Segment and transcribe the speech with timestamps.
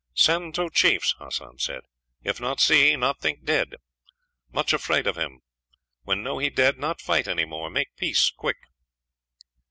[0.15, 1.81] "Send to chiefs," Hassan said.
[2.23, 3.75] "If not see, not think dead.
[4.51, 5.41] Much afraid of him.
[6.01, 8.57] When know he dead, not fight any more; make peace quick."